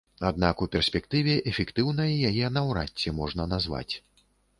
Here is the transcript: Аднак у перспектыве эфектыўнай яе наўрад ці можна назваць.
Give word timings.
Аднак 0.27 0.61
у 0.65 0.67
перспектыве 0.75 1.35
эфектыўнай 1.51 2.15
яе 2.29 2.49
наўрад 2.55 2.97
ці 3.05 3.13
можна 3.19 3.47
назваць. 3.53 3.91